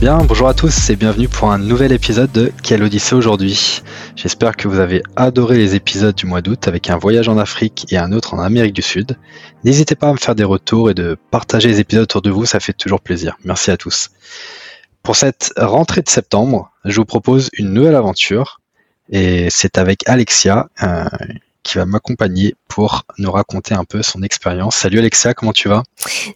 [0.00, 3.82] Bien, bonjour à tous et bienvenue pour un nouvel épisode de Quelle Odyssée aujourd'hui.
[4.14, 7.84] J'espère que vous avez adoré les épisodes du mois d'août avec un voyage en Afrique
[7.90, 9.18] et un autre en Amérique du Sud.
[9.64, 12.46] N'hésitez pas à me faire des retours et de partager les épisodes autour de vous,
[12.46, 13.36] ça fait toujours plaisir.
[13.42, 14.10] Merci à tous.
[15.02, 18.60] Pour cette rentrée de septembre, je vous propose une nouvelle aventure
[19.10, 20.68] et c'est avec Alexia,
[21.68, 24.74] qui va m'accompagner pour nous raconter un peu son expérience.
[24.74, 25.82] Salut Alexia, comment tu vas?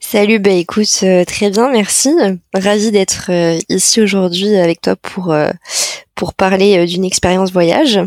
[0.00, 2.10] Salut, bah écoute, euh, très bien, merci.
[2.52, 5.50] Ravi d'être euh, ici aujourd'hui avec toi pour, euh,
[6.14, 7.98] pour parler d'une expérience voyage.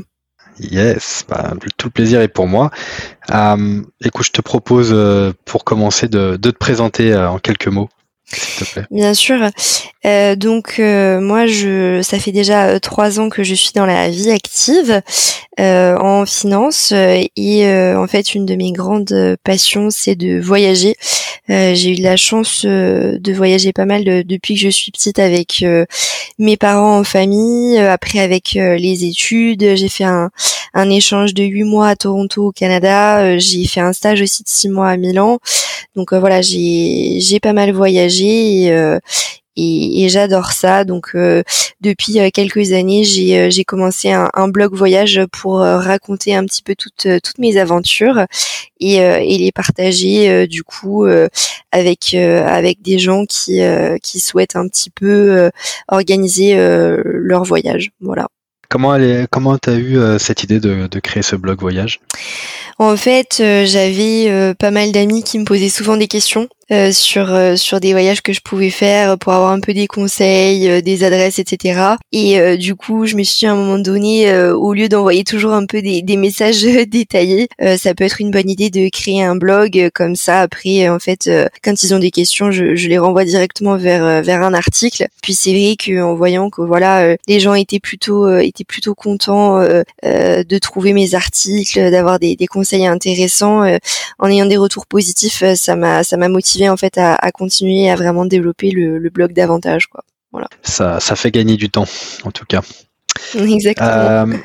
[0.59, 2.69] Yes, bah, tout le plaisir est pour moi.
[4.03, 4.95] écoute, je te propose
[5.45, 7.89] pour commencer de, de te présenter en quelques mots.
[8.92, 9.50] Bien sûr.
[10.06, 13.86] Euh, donc euh, moi, je, ça fait déjà euh, trois ans que je suis dans
[13.86, 15.02] la vie active
[15.58, 17.66] en finance et
[17.96, 20.98] en fait, une de mes grandes passions, c'est de voyager.
[21.48, 25.64] J'ai eu la chance de voyager pas mal depuis que je suis petite avec
[26.40, 29.76] mes parents en famille, après avec les études.
[29.76, 30.30] J'ai fait un,
[30.73, 33.38] un échange de huit mois à Toronto au Canada.
[33.38, 35.40] j'ai fait un stage aussi de six mois à Milan.
[35.95, 39.00] Donc voilà, j'ai j'ai pas mal voyagé et, euh,
[40.09, 40.84] j'adore ça.
[40.84, 41.44] Donc euh,
[41.81, 46.76] depuis euh, quelques années, j'ai j'ai commencé un, blog voyage pour raconter un petit peu
[46.76, 48.26] toutes toutes mes aventures
[48.80, 51.06] et, et les partager du coup
[51.72, 53.59] avec avec des gens qui
[54.03, 55.50] qui souhaitent un petit peu
[55.88, 56.56] organiser
[57.03, 57.92] leur voyage.
[58.02, 58.28] Voilà.
[58.69, 61.99] Comment elle comment t'as eu cette idée de, de créer ce blog voyage?
[62.77, 67.56] En fait, j'avais pas mal d'amis qui me posaient souvent des questions euh, sur euh,
[67.57, 71.03] sur des voyages que je pouvais faire pour avoir un peu des conseils, euh, des
[71.03, 71.79] adresses, etc.
[72.12, 75.66] Et du coup, je me suis à un moment donné, au lieu d'envoyer toujours un
[75.66, 77.47] peu des, des messages détaillés,
[77.78, 80.41] ça peut être une bonne idée de créer un blog comme ça.
[80.41, 81.29] Après, en fait,
[81.63, 85.07] quand ils ont des questions, je, je les renvoie directement vers vers un article.
[85.22, 90.57] Puis c'est vrai qu'en voyant que voilà, les gens étaient plutôt étaient plutôt contents de
[90.59, 93.63] trouver mes articles, d'avoir des, des conseils intéressants,
[94.19, 97.95] en ayant des retours positifs, ça m'a ça m'a motivé en fait à, continuer à
[97.95, 100.03] vraiment développer le, blog davantage quoi.
[100.31, 100.47] Voilà.
[100.63, 101.88] Ça, ça fait gagner du temps
[102.23, 102.61] en tout cas.
[103.38, 103.89] Exactement.
[103.89, 104.38] Euh,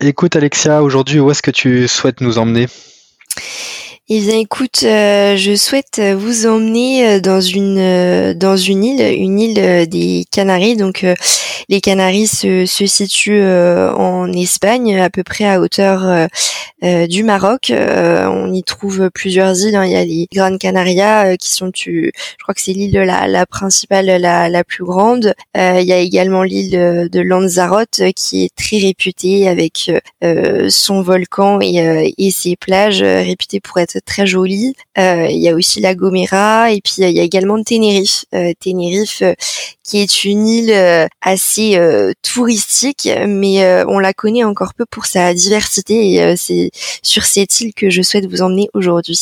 [0.00, 2.66] écoute Alexia, aujourd'hui où est-ce que tu souhaites nous emmener?
[4.12, 9.00] Eh bien, écoute, euh, je souhaite vous emmener euh, dans une euh, dans une île,
[9.00, 10.74] une île des Canaries.
[10.74, 11.06] Donc,
[11.68, 16.28] les Canaries se, se situent en Espagne, à peu près à hauteur
[16.82, 17.72] du Maroc.
[17.72, 19.76] on y trouve plusieurs îles.
[19.76, 19.84] Hein.
[19.84, 23.28] Il y a les Gran Canaria qui sont, tu, je crois que c'est l'île la,
[23.28, 25.34] la principale, la, la plus grande.
[25.54, 29.92] il y a également l'île de Lanzarote qui est très réputée avec
[30.68, 34.74] son volcan et, et ses plages réputées pour être très jolie.
[34.98, 38.24] Euh, il y a aussi la Gomera et puis il y a également Tenerife.
[38.34, 39.34] Euh, Tenerife euh,
[39.82, 41.76] qui est une île assez
[42.22, 46.70] touristique, mais on la connaît encore peu pour sa diversité et c'est
[47.02, 49.18] sur cette île que je souhaite vous emmener aujourd'hui.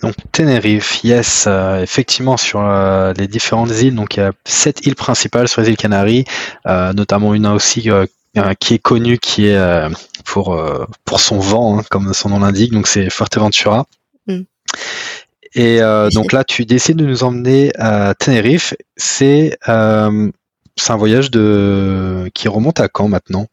[0.00, 1.48] Donc Tenerife, yes,
[1.82, 2.62] effectivement sur
[3.18, 6.26] les différentes îles, donc il y a sept îles principales sur les îles Canaries,
[6.64, 7.90] notamment une aussi
[8.58, 9.88] qui est connue, qui est
[10.24, 10.60] pour
[11.04, 12.72] pour son vent, hein, comme son nom l'indique.
[12.72, 13.86] Donc c'est Fuerteventura.
[14.26, 14.42] Mm.
[15.54, 18.74] Et euh, donc là, tu décides de nous emmener à Tenerife.
[18.96, 20.30] C'est euh,
[20.88, 23.46] un voyage de qui remonte à quand maintenant?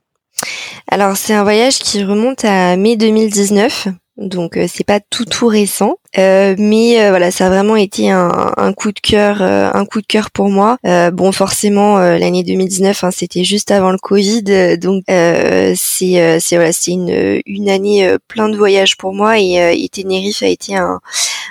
[0.89, 5.47] Alors c'est un voyage qui remonte à mai 2019 donc euh, c'est pas tout tout
[5.47, 9.85] récent, euh, mais euh, voilà ça a vraiment été un, un coup de cœur, un
[9.85, 10.77] coup de cœur pour moi.
[10.83, 16.91] bon forcément l'année 2019 hein, c'était juste avant le Covid, donc c'est c'est voilà c'est
[16.91, 20.99] une une année plein de voyages pour moi et, et Tenerife a été un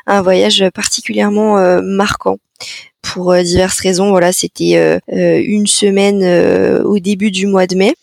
[0.07, 2.39] un voyage particulièrement marquant
[3.03, 4.11] pour diverses raisons.
[4.11, 6.23] Voilà, c'était une semaine
[6.85, 7.95] au début du mois de mai.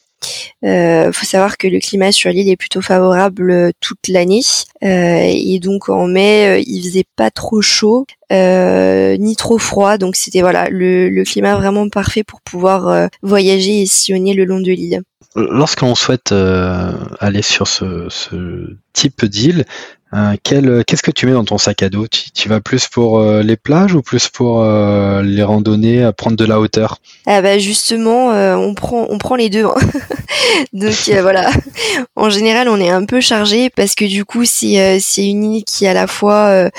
[0.63, 4.41] Euh, faut savoir que le climat sur l'île est plutôt favorable euh, toute l'année
[4.83, 9.97] euh, et donc en mai il faisait pas trop chaud ni trop froid.
[9.97, 14.71] Donc c'était voilà le, climat vraiment parfait pour pouvoir voyager et sillonner le long de
[14.71, 15.01] l'île.
[15.35, 16.33] Lorsqu'on souhaite
[17.19, 19.65] aller sur ce, type d'île,
[20.43, 22.07] qu'est-ce que tu mets dans ton sac à dos?
[22.07, 26.45] Tu, vas plus pour euh, les plages ou plus pour euh, les randonnées, prendre de
[26.45, 26.99] la hauteur?
[27.25, 29.65] Ah bah justement, on prend on prend les deux.
[29.65, 29.75] Hein.
[30.73, 31.49] Donc voilà,
[32.15, 35.63] en général on est un peu chargé parce que du coup c'est c'est une île
[35.63, 36.69] qui à la fois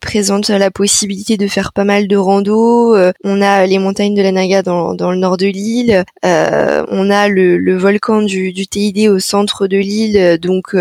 [0.00, 2.96] présente la possibilité de faire pas mal de rando.
[3.24, 6.04] on a les montagnes de la Naga dans, dans le nord de l'île.
[6.22, 10.76] on a le, le volcan du TID au centre de l'île, donc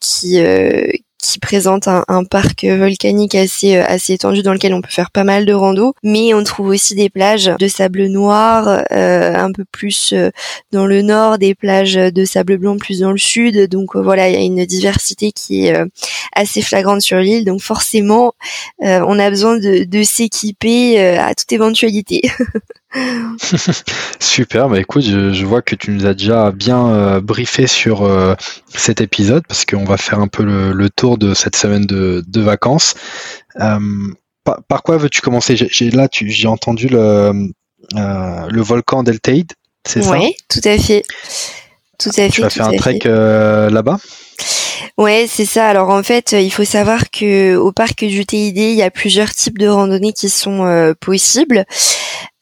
[0.00, 0.40] qui
[1.20, 5.24] qui présente un, parc volcanique assez euh, assez étendu dans lequel on peut faire pas
[5.24, 9.64] mal de rando, mais on trouve aussi des plages de sable noir euh, un peu
[9.70, 10.30] plus euh,
[10.72, 13.68] dans le nord, des plages de sable blanc plus dans le sud.
[13.68, 15.76] Donc voilà, il y a une diversité qui est
[16.34, 17.44] assez flagrante sur l'île.
[17.44, 18.32] Donc forcément,
[18.80, 22.22] on a besoin de, de s'équiper à toute éventualité.
[24.20, 28.34] Super, bah écoute, je, vois que tu nous as déjà bien euh, briefé sur euh,
[28.74, 32.94] cet épisode parce qu'on va faire un peu le, tour de cette semaine de, vacances.
[33.60, 33.78] Euh,
[34.44, 35.56] par, quoi veux-tu commencer?
[35.56, 37.50] J'ai là, j'ai entendu le,
[37.94, 39.52] le volcan Deltaïde,
[39.86, 40.18] c'est ça?
[40.18, 41.02] Oui, tout à fait.
[41.98, 42.30] Tout à fait.
[42.30, 43.98] Tu vas faire un trek là-bas?
[44.98, 45.68] Ouais, c'est ça.
[45.68, 49.30] Alors en fait, il faut savoir que au parc du TID, il y a plusieurs
[49.30, 51.64] types de randonnées qui sont possibles.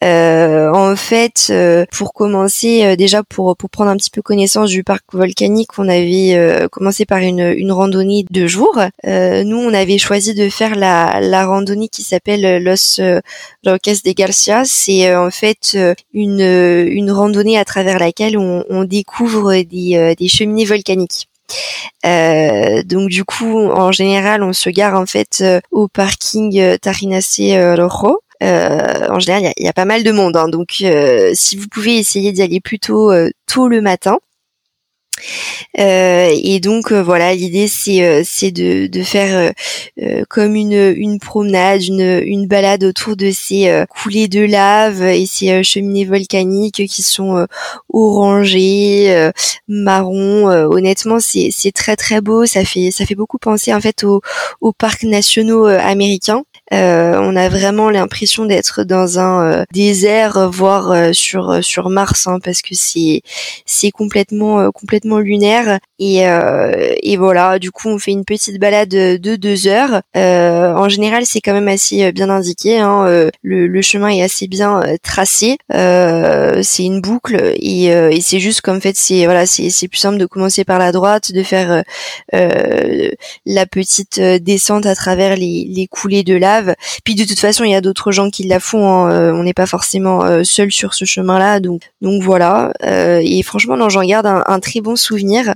[0.05, 4.71] Euh, en fait, euh, pour commencer, euh, déjà pour pour prendre un petit peu connaissance
[4.71, 8.79] du parc volcanique, on avait commencé par une, une randonnée de jour.
[9.05, 13.01] nous, on avait choisi de faire la, la randonnée qui s'appelle Los
[13.67, 14.63] Roques de Garcia.
[14.65, 15.77] C'est en fait
[16.13, 21.28] une une randonnée à travers laquelle on, on découvre des des cheminées volcaniques.
[22.07, 28.23] Euh, donc du coup, en général, on se gare en fait au parking Tarinase Rojo
[28.43, 30.49] euh, en général, il y a, pas mal de monde, hein.
[30.49, 34.19] donc euh, si vous pouvez essayer d'y aller plutôt euh, tôt le matin,
[35.79, 39.53] euh, et donc euh, voilà, l'idée c'est euh, de, faire
[40.29, 46.87] comme une promenade, une balade autour de ces coulées de lave et ces cheminées volcaniques
[46.87, 47.47] qui sont
[47.93, 49.31] orangées,
[49.69, 50.47] marron.
[50.47, 52.47] honnêtement, c'est très très beau.
[52.47, 56.45] Ça fait beaucoup penser en fait aux parcs nationaux américains.
[56.71, 62.75] On a vraiment l'impression d'être dans un désert, voire sur sur Mars, hein, parce que
[62.75, 63.23] c'est
[63.67, 65.79] c'est complètement complètement lunaire.
[66.01, 70.03] Et, euh, et voilà du coup on fait une petite balade de deux heures.
[70.17, 73.05] Euh, en général c'est quand même assez euh, bien indiqué hein,
[73.43, 75.57] le, le, chemin est assez bien tracé.
[75.71, 80.27] C'est une boucle et, et c'est juste qu'en fait c'est voilà c'est plus simple de
[80.27, 81.83] commencer par la droite de faire
[82.33, 86.58] la petite descente à travers les, les coulées de lave
[87.05, 89.55] puis de toute façon il y a d'autres gens qui la font hein, on n'est
[89.55, 91.83] pas forcément seul sur ce chemin là donc
[92.23, 95.55] voilà et franchement non j'en garde un, un très bon souvenir.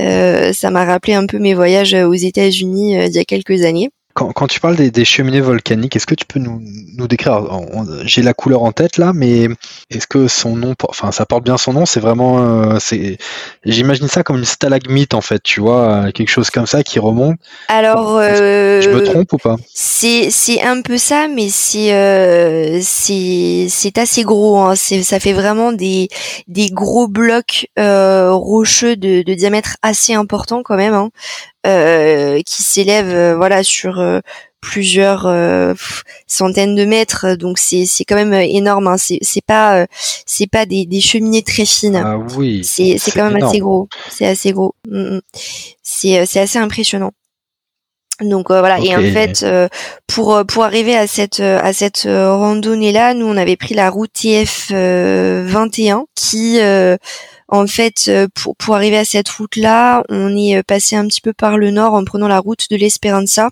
[0.00, 3.62] Euh, ça m'a rappelé un peu mes voyages aux États-Unis euh, il y a quelques
[3.64, 3.90] années.
[4.14, 6.62] Quand, tu parles des, cheminées volcaniques, est-ce que tu peux nous,
[6.96, 7.42] nous décrire
[8.04, 9.48] J'ai la couleur en tête là, mais
[9.90, 13.18] est-ce que son nom, enfin ça porte bien son nom C'est vraiment, euh, c'est,
[13.64, 17.36] j'imagine ça comme une stalagmite en fait, tu vois, quelque chose comme ça qui remonte.
[17.68, 19.56] Alors, je me trompe ou pas?
[19.74, 24.58] C'est un peu ça, mais c'est euh, c'est c'est assez gros.
[24.58, 24.74] Hein.
[24.76, 26.08] ça fait vraiment des
[26.48, 30.94] des gros blocs euh, rocheux de, de diamètre assez important quand même.
[30.94, 31.10] Hein.
[31.64, 34.18] Euh, qui s'élève euh, voilà sur euh,
[34.60, 35.32] plusieurs
[36.26, 37.36] centaines de mètres.
[37.36, 38.96] Donc c'est c'est quand même énorme hein.
[38.96, 39.86] c'est c'est pas
[40.26, 42.02] c'est pas des, des cheminées très fines.
[42.04, 43.88] Ah oui c'est c'est quand même assez gros.
[44.10, 44.74] C'est assez gros.
[44.88, 45.20] Mm, mm.
[45.84, 47.12] c'est c'est assez impressionnant.
[48.20, 48.80] Donc voilà.
[48.80, 49.46] Et en fait
[50.08, 54.12] pour pour arriver à cette à cette randonnée là nous on avait pris la route
[54.12, 56.58] TF 21 qui
[57.52, 61.20] en fait, euh, pour, pour arriver à cette route-là, on est euh, passé un petit
[61.20, 63.50] peu par le nord en prenant la route de l'Esperanza,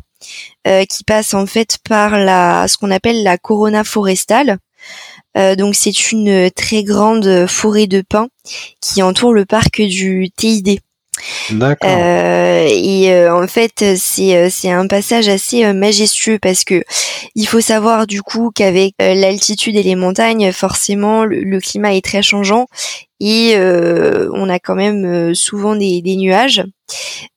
[0.66, 4.59] euh, qui passe en fait par la ce qu'on appelle la Corona forestale.
[5.37, 8.28] donc c'est une très grande forêt de pins
[8.80, 10.80] qui entoure le parc du TID.
[11.50, 11.91] D'accord.
[11.91, 16.83] Euh, et euh, en fait, c'est euh, c'est un passage assez majestueux parce que
[17.35, 22.23] il faut savoir du coup qu'avec l'altitude et les montagnes, forcément, le, climat est très
[22.23, 22.67] changeant
[23.21, 26.65] et on a quand même souvent des, des nuages.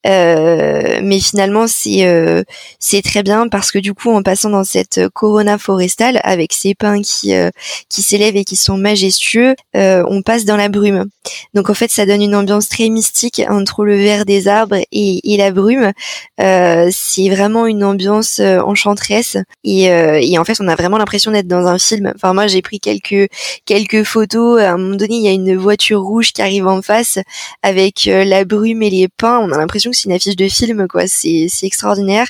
[0.06, 2.44] Euh, mais finalement, c'est euh,
[2.80, 6.76] c'est très bien parce que du coup, en passant dans cette corona forestale avec ces
[6.76, 7.50] pins qui euh,
[7.90, 11.06] qui s'élèvent et qui sont majestueux, on passe dans la brume.
[11.54, 15.34] Donc en fait, ça donne une ambiance très mystique entre le vert des arbres et,
[15.34, 15.92] et la brume.
[16.38, 21.68] c'est vraiment une ambiance enchanteresse et, et en fait, on a vraiment l'impression d'être dans
[21.68, 22.12] un film.
[22.16, 23.30] Enfin, moi, j'ai pris quelques
[23.66, 24.62] quelques photos.
[24.62, 27.20] À un moment donné, il y a une voiture rouge qui arrive en face
[27.62, 29.43] avec la brume et les pins.
[29.44, 31.08] On a l'impression c'est une affiche de film, quoi.
[31.08, 32.28] C'est extraordinaire.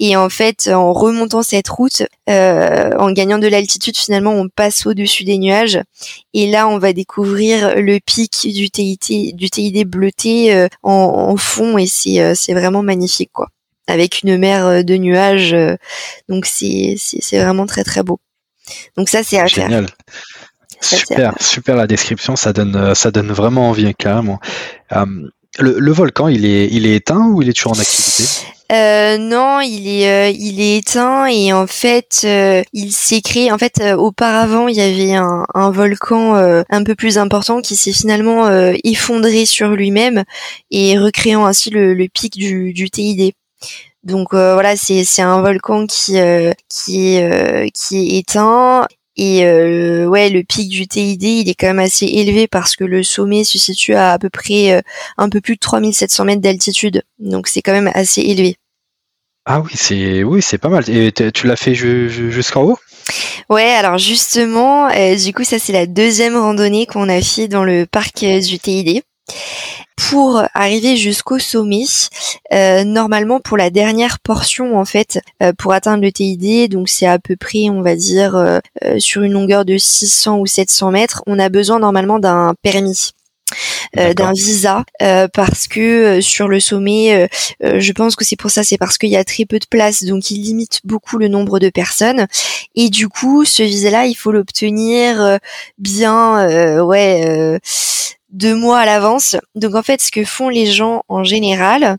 [0.00, 4.86] Et en fait, en remontant cette route, euh, en gagnant de l'altitude, finalement, on passe
[4.86, 5.80] au-dessus des nuages.
[6.32, 11.78] Et là, on va découvrir le pic du TIT, du TID bleuté euh, en, fond,
[11.78, 13.48] et c'est euh, c'est vraiment magnifique, quoi.
[13.86, 15.54] Avec une mer de nuages,
[16.28, 18.18] donc c'est c'est vraiment très très beau.
[18.96, 19.86] Donc ça, c'est à Génial.
[20.80, 24.40] Super, super la description, ça donne, ça donne vraiment envie, carrément.
[25.58, 28.24] Le, volcan, il est, il est éteint ou il est toujours en activité?
[28.72, 33.52] Euh, non, il est, euh, il est éteint et en fait, euh, il s'est créé.
[33.52, 38.48] En fait, auparavant, il y avait un, volcan un peu plus important qui s'est finalement
[38.84, 40.24] effondré sur lui-même
[40.70, 43.32] et recréant ainsi le, pic du, du TID.
[44.02, 46.16] Donc voilà, c'est c'est un volcan qui
[46.68, 51.68] qui est qui est éteint et euh, ouais, le pic du TID, il est quand
[51.68, 54.82] même assez élevé parce que le sommet se situe à à peu près euh,
[55.18, 57.02] un peu plus de 3700 mètres d'altitude.
[57.18, 58.56] Donc c'est quand même assez élevé.
[59.46, 60.88] Ah oui, c'est oui, c'est pas mal.
[60.88, 62.78] Et tu l'as fait jusqu'en haut?
[63.50, 67.62] Ouais, alors justement, euh, du coup, ça c'est la deuxième randonnée qu'on a fait dans
[67.62, 69.02] le parc du TID
[69.96, 71.84] pour arriver jusqu'au sommet.
[72.52, 77.06] Euh, normalement, pour la dernière portion, en fait, euh, pour atteindre le TID, donc c'est
[77.06, 78.58] à peu près, on va dire, euh,
[78.98, 83.12] sur une longueur de 600 ou 700 mètres, on a besoin normalement d'un permis.
[83.94, 84.84] d'un visa
[85.32, 87.28] parce que sur le sommet
[87.60, 90.02] je pense que c'est pour ça c'est parce qu'il y a très peu de place
[90.02, 92.26] donc il limite beaucoup le nombre de personnes
[92.74, 95.38] et du coup ce visa là il faut l'obtenir
[95.78, 97.60] bien ouais
[98.34, 99.36] deux mois à l'avance.
[99.54, 101.96] Donc en fait, ce que font les gens en général,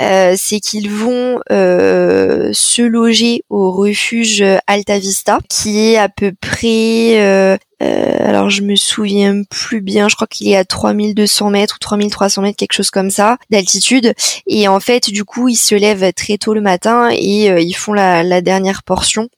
[0.00, 6.32] euh, c'est qu'ils vont euh, se loger au refuge Alta Vista, qui est à peu
[6.38, 11.76] près, euh, alors je me souviens plus bien, je crois qu'il est à 3200 mètres
[11.76, 14.14] ou 3300 mètres, quelque chose comme ça, d'altitude.
[14.46, 17.92] Et en fait, du coup, ils se lèvent très tôt le matin et ils font
[17.92, 19.28] la, la dernière portion.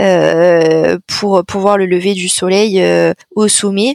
[0.00, 3.94] Euh, pour, pour voir le lever du soleil euh, au sommet,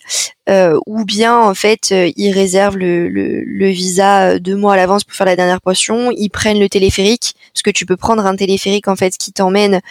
[0.49, 5.15] euh, ou bien en fait ils réservent le, le, visa deux mois à l'avance pour
[5.15, 8.87] faire la dernière portion, ils prennent le téléphérique, parce que tu peux prendre un téléphérique
[8.87, 9.81] en fait qui t'emmène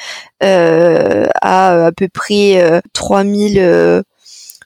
[0.40, 4.04] à à peu près 3000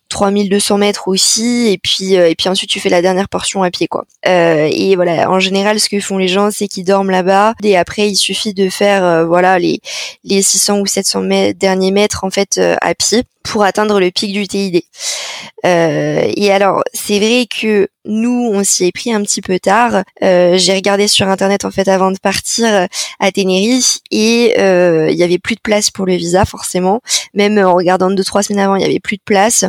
[0.08, 3.70] 3200 mètres aussi et puis euh, et puis ensuite tu fais la dernière portion à
[3.70, 4.04] pied quoi.
[4.26, 7.76] Euh, et voilà en général ce que font les gens c'est qu'ils dorment là-bas et
[7.76, 9.80] après il suffit de faire euh, voilà les
[10.24, 14.32] les 600 ou 700 mètres, derniers mètres en fait à pied pour atteindre le pic
[14.32, 14.82] du TID.
[15.64, 20.04] Euh, et alors, c'est vrai que nous, on s'y est pris un petit peu tard.
[20.22, 22.88] Euh, j'ai regardé sur internet en fait avant de partir
[23.18, 27.00] à Tenerife et euh, il y avait plus de place pour le visa forcément.
[27.34, 29.64] Même en regardant deux trois semaines avant, il y avait plus de place.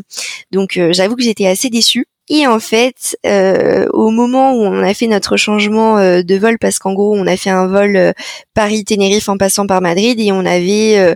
[0.52, 2.06] Donc, j'avoue que j'étais assez déçue.
[2.32, 6.60] Et en fait, euh, au moment où on a fait notre changement euh, de vol,
[6.60, 8.14] parce qu'en gros, on a fait un vol euh,
[8.54, 11.16] Paris-Tenerife en passant par Madrid et on avait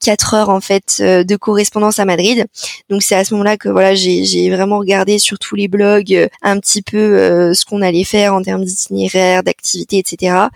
[0.00, 2.46] quatre heures en fait de correspondance à Madrid.
[2.88, 6.58] Donc c'est à ce moment-là que voilà, j'ai vraiment regardé sur tous les blogs un
[6.58, 10.46] petit peu ce qu'on allait faire en termes d'itinéraire, d'activité, etc.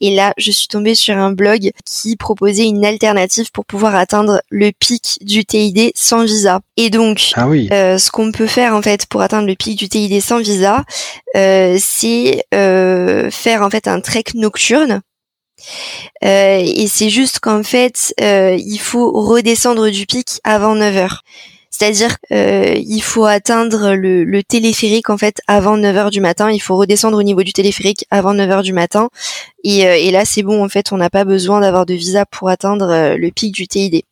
[0.00, 4.40] Et là, je suis tombée sur un blog qui proposait une alternative pour pouvoir atteindre
[4.48, 6.60] le pic du TID sans visa.
[6.78, 7.68] Et donc, ah oui.
[7.70, 10.84] ce qu'on peut faire en fait pour atteindre le pic du TID sans visa,
[11.36, 15.02] euh, c'est euh, faire en fait un trek nocturne.
[16.24, 21.22] Euh, et c'est juste qu'en fait, il faut redescendre du pic avant 9 heures.
[21.70, 26.50] C'est-à-dire, il faut atteindre le, téléphérique en fait avant 9 heures du matin.
[26.50, 29.08] Il faut redescendre au niveau du téléphérique avant 9 heures du matin.
[29.64, 33.16] Et là, c'est bon en fait, on n'a pas besoin d'avoir de visa pour atteindre
[33.16, 34.04] le pic du TID.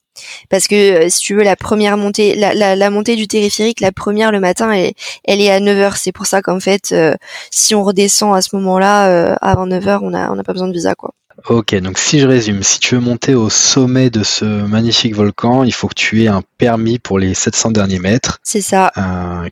[0.49, 4.33] Parce que euh, si tu veux la première montée, la, montée du téléphérique, la première
[4.33, 4.92] le matin, elle,
[5.25, 5.94] elle est à 9h.
[5.97, 7.14] C'est pour ça qu'en fait, euh,
[7.50, 10.68] si on redescend à ce moment-là, euh, avant 9h, on n'a on a pas besoin
[10.68, 10.94] de visa.
[10.94, 11.12] quoi.
[11.49, 15.64] Ok, donc si je résume, si tu veux monter au sommet de ce magnifique volcan,
[15.64, 18.38] il faut que tu aies un permis pour les 700 derniers mètres.
[18.44, 18.92] C'est ça.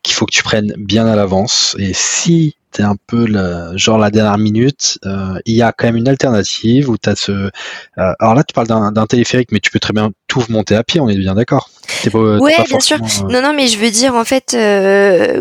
[0.03, 1.75] qu'il faut que tu prennes bien à l'avance.
[1.79, 5.87] Et si t'es un peu le, genre la dernière minute, euh, il y a quand
[5.87, 7.33] même une alternative où t'as ce.
[7.33, 7.51] Euh,
[7.97, 11.01] alors là, tu parles d'un téléphérique, mais tu peux très bien tout monter à pied.
[11.01, 11.71] On est bien d'accord.
[12.15, 12.99] ouais, bien sûr.
[13.29, 14.57] Non, non, mais je veux dire en fait,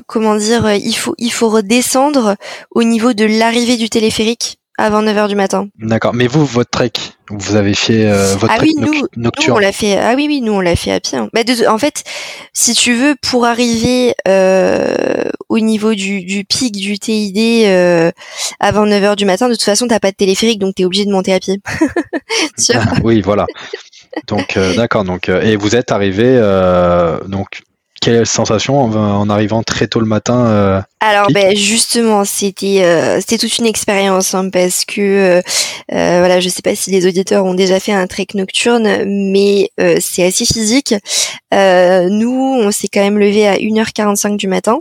[0.07, 2.35] comment dire, il faut il faut redescendre
[2.71, 5.67] au niveau de l'arrivée du téléphérique avant 9h du matin.
[5.79, 6.13] D'accord.
[6.13, 6.91] Mais vous, votre trek,
[7.29, 9.97] vous avez fait euh, votre ah trek oui, nous, nocturne on l'a fait.
[9.97, 11.17] Ah oui, oui, nous on l'a fait à pied.
[11.17, 11.29] Hein.
[11.33, 12.03] Bah, en fait,
[12.53, 18.11] si tu veux, pour arriver euh, au niveau du, du pic du TID euh,
[18.59, 21.11] avant 9h du matin, de toute façon, t'as pas de téléphérique, donc t'es obligé de
[21.11, 21.59] monter à pied.
[22.73, 23.45] ah, oui, voilà.
[24.27, 25.03] Donc euh, d'accord.
[25.03, 26.35] Donc euh, et vous êtes arrivé
[27.27, 27.61] donc
[28.01, 33.37] quelle sensation en, arrivant très tôt le matin euh, Alors ben justement c'était euh, c'était
[33.37, 35.41] toute une expérience hein, parce que euh,
[35.93, 39.69] euh, voilà je sais pas si les auditeurs ont déjà fait un trek nocturne mais
[39.99, 40.95] c'est assez physique.
[41.51, 44.79] nous on s'est quand même levé à 1h45 du matin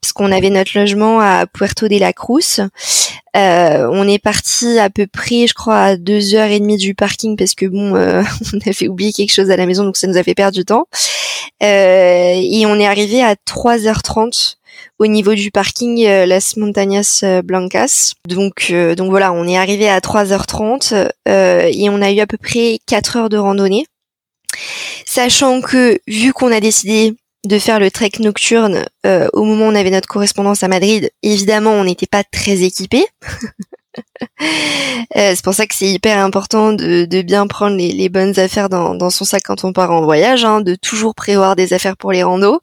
[0.00, 2.60] puisqu'on avait notre logement à Puerto de la Cruz.
[3.36, 6.94] Euh, on est parti à peu près, je crois, à deux heures et demie du
[6.94, 10.06] parking parce que bon, euh, on avait oublié quelque chose à la maison, donc ça
[10.06, 10.86] nous a fait perdre du temps.
[11.62, 14.56] Euh, et on est arrivé à 3h30
[14.98, 18.12] au niveau du parking Las Montañas Blancas.
[18.26, 22.78] Donc, donc voilà, on est arrivé à 3h30 et on a eu à peu près
[22.86, 23.84] 4 heures de randonnée.
[25.06, 27.14] Sachant que vu qu'on a décidé
[27.44, 31.10] de faire le trek nocturne euh, au moment où on avait notre correspondance à Madrid.
[31.22, 33.06] Évidemment, on n'était pas très équipés.
[35.16, 39.10] Euh, c'est pour ça que c'est hyper important de, bien prendre les, bonnes affaires dans,
[39.10, 42.22] son sac quand on part en voyage, hein, de toujours prévoir des affaires pour les
[42.22, 42.60] randos.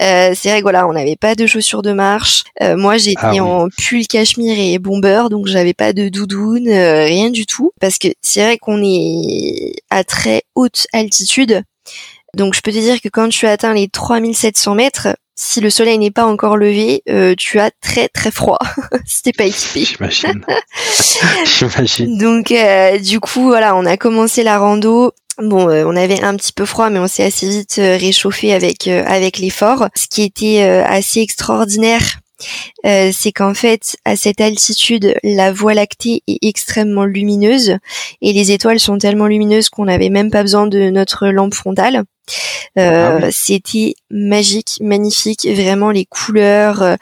[0.00, 2.44] Euh, c'est vrai que voilà, on n'avait pas de chaussures de marche.
[2.60, 7.46] moi, j'étais ah en pull cachemire et bomber, donc j'avais pas de doudoune, rien du
[7.46, 7.72] tout.
[7.80, 11.62] Parce que c'est vrai qu'on est à très haute altitude.
[12.34, 15.08] Donc je peux te dire que quand tu atteins les 3700 mètres,
[15.42, 18.58] si le soleil n'est pas encore levé, euh, tu as très très froid
[19.06, 19.84] si t'es pas équipé.
[19.84, 20.44] J'imagine.
[21.46, 22.18] J'imagine.
[22.18, 25.12] Donc euh, du coup voilà, on a commencé la rando.
[25.38, 28.86] Bon, euh, on avait un petit peu froid, mais on s'est assez vite réchauffé avec
[28.86, 29.88] avec l'effort.
[29.96, 32.20] Ce qui était assez extraordinaire,
[32.86, 37.76] euh, c'est qu'en fait, à cette altitude, la Voie lactée est extrêmement lumineuse
[38.22, 42.04] et les étoiles sont tellement lumineuses qu'on n'avait même pas besoin de notre lampe frontale.
[42.78, 46.96] Euh, ah C'était magique, magnifique, vraiment les couleurs euh,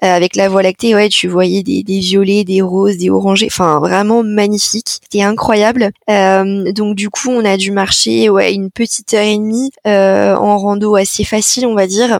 [0.00, 0.94] avec la Voie lactée.
[0.94, 4.98] Ouais, tu voyais des, des, violets, des roses, des orangés, enfin vraiment magnifique.
[5.02, 5.90] C'était incroyable.
[6.10, 10.34] Euh, donc du coup, on a dû marcher ouais une petite heure et demie euh,
[10.34, 12.18] en rando assez facile, on va dire.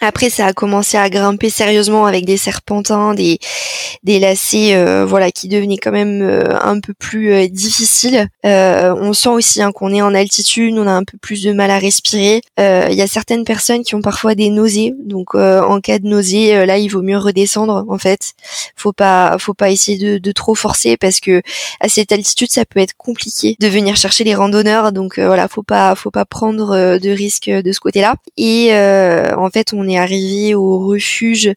[0.00, 3.38] Après, ça a commencé à grimper sérieusement avec des serpentins, des,
[4.04, 8.28] des lacets, euh, voilà, qui devenaient quand même euh, un peu plus euh, difficiles.
[8.44, 11.70] on sent aussi hein, qu'on est en altitude, on a un peu plus de mal
[11.70, 12.42] à respirer.
[12.58, 16.66] Il y a certaines personnes qui ont parfois des nausées, donc en cas de nausée,
[16.66, 17.84] là, il vaut mieux redescendre.
[17.88, 18.34] En fait,
[18.76, 21.42] faut pas, faut pas essayer de, de, trop forcer parce que
[21.80, 24.92] à cette altitude, ça peut être compliqué de venir chercher les randonneurs.
[24.92, 28.16] Donc voilà, faut pas, faut pas prendre de risques de ce côté-là.
[28.36, 31.52] Et en fait, on est arrivé au refuge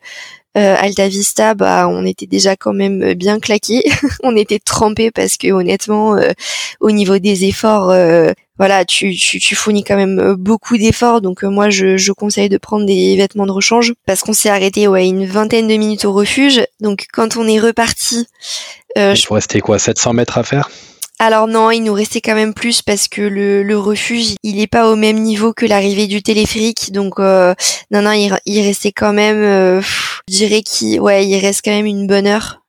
[0.57, 3.83] euh, Alta Vista, bah on était déjà quand même bien claqué.
[4.23, 6.31] on était trempé parce que honnêtement, euh,
[6.79, 11.21] au niveau des efforts, euh, voilà, tu, tu, fournis quand même beaucoup d'efforts.
[11.21, 14.87] Donc moi, je, je conseille de prendre des vêtements de rechange parce qu'on s'est arrêté
[14.87, 16.65] ouais une vingtaine de minutes au refuge.
[16.79, 18.25] Donc quand on est reparti,
[18.97, 20.69] euh, il faut rester quoi, 700 mètres à faire?
[21.19, 24.67] Alors non, il nous restait quand même plus parce que le, le refuge, il est
[24.67, 26.91] pas au même niveau que l'arrivée du téléphérique.
[26.91, 27.55] Donc euh,
[27.91, 31.71] non, non, il, il restait quand même, euh, je dirais qu'il, ouais, il reste quand
[31.71, 32.61] même une bonne heure,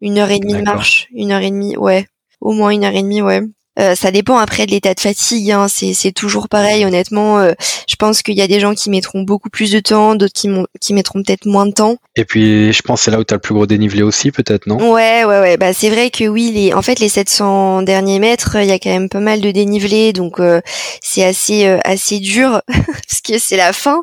[0.00, 2.06] une heure et demie de marche, une heure et demie, ouais,
[2.40, 3.42] au moins une heure et demie, ouais.
[3.78, 5.50] Euh, ça dépend après de l'état de fatigue.
[5.50, 5.66] Hein.
[5.68, 7.38] C'est toujours pareil, honnêtement.
[7.38, 7.52] Euh,
[7.88, 10.48] je pense qu'il y a des gens qui mettront beaucoup plus de temps, d'autres qui,
[10.80, 11.96] qui mettront peut-être moins de temps.
[12.16, 14.66] Et puis, je pense c'est là où tu as le plus gros dénivelé aussi, peut-être,
[14.66, 14.76] non?
[14.92, 15.56] Ouais, ouais, ouais.
[15.56, 18.78] Bah, c'est vrai que oui, les, en fait, les 700 derniers mètres, il y a
[18.78, 20.60] quand même pas mal de dénivelé, donc euh,
[21.02, 24.02] c'est assez, assez dur parce que c'est la fin.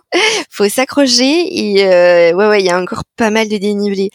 [0.50, 4.10] Faut s'accrocher et ouais, ouais, il y a encore pas mal de dénivelé.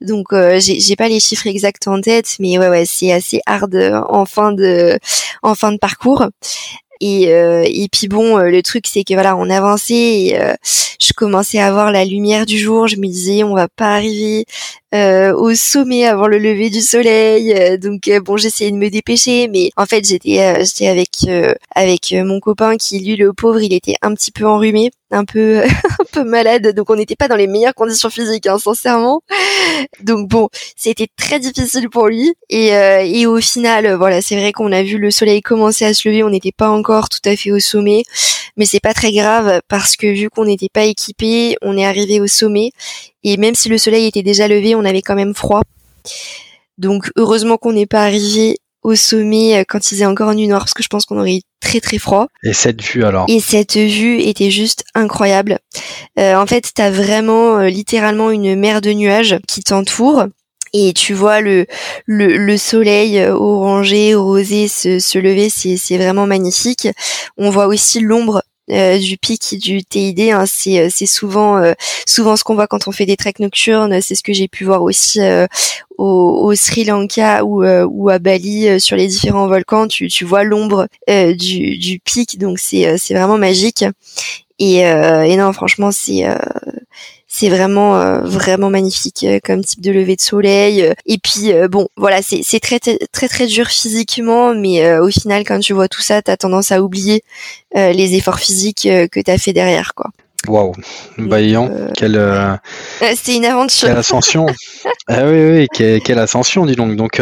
[0.00, 3.74] Donc, j'ai pas les chiffres exacts en tête, mais ouais, ouais, c'est assez hard
[4.08, 4.98] en fin de
[5.42, 6.26] en fin de parcours.
[7.00, 10.52] Et, euh, et puis bon, euh, le truc c'est que voilà, on avançait euh,
[11.00, 12.88] je commençais à voir la lumière du jour.
[12.88, 14.44] Je me disais, on va pas arriver
[14.92, 17.78] au sommet avant le lever du soleil.
[17.78, 21.10] donc bon, j'essayais de me dépêcher, mais en fait j'étais j'étais avec
[21.74, 25.62] avec mon copain qui lui le pauvre, il était un petit peu enrhumé un peu
[26.00, 26.74] un peu malade.
[26.74, 29.22] Donc on n'était pas dans les meilleures conditions physiques hein, sincèrement.
[30.02, 32.32] Donc bon c'était très difficile pour lui.
[32.48, 35.94] Et, euh, et au final voilà c'est vrai qu'on a vu le soleil commencer à
[35.94, 36.22] se lever.
[36.22, 38.02] On n'était pas encore tout à fait au sommet.
[38.56, 42.20] Mais c'est pas très grave parce que vu qu'on n'était pas équipé on est arrivé
[42.20, 42.72] au sommet
[43.22, 45.62] et même si le soleil était déjà levé on avait quand même froid
[46.78, 50.74] donc heureusement qu'on n'est pas arrivé au sommet quand il faisait encore nuit noire parce
[50.74, 52.28] que je pense qu'on aurait eu très très froid.
[52.42, 53.26] Et cette vue alors?
[53.28, 55.58] Et cette vue était juste incroyable.
[56.16, 60.24] en fait, t'as vraiment littéralement une mer de nuages qui t'entoure
[60.72, 61.66] et tu vois le
[62.06, 66.88] le, le soleil orangé, rosé se, se lever, c'est c'est vraiment magnifique.
[67.36, 68.49] On voit aussi l'ombre euh,
[68.98, 70.20] du pic du TID.
[70.30, 71.72] Hein, c'est c'est souvent euh,
[72.06, 74.00] souvent ce qu'on voit quand on fait des treks nocturnes.
[74.00, 75.46] C'est ce que j'ai pu voir aussi euh,
[75.98, 79.88] au, au, Sri Lanka ou ou à Bali sur les différents volcans.
[79.88, 83.84] Tu tu vois l'ombre du du pic, donc c'est c'est vraiment magique.
[84.62, 86.26] Et, et non, franchement, c'est
[87.32, 91.68] c'est vraiment euh, vraiment magnifique euh, comme type de lever de soleil et puis euh,
[91.68, 95.86] bon voilà c'est c'est très très très dur physiquement mais au final quand tu vois
[95.86, 97.22] tout ça t'as tendance à oublier
[97.74, 100.10] les efforts physiques que t'as fait derrière quoi
[100.48, 100.72] Waouh,
[101.18, 102.18] Baillant, quelle
[103.14, 103.88] c'est une aventure.
[103.88, 104.46] Quelle ascension.
[105.06, 106.96] ah oui oui, quelle, quelle, ascension dis donc.
[106.96, 107.20] Donc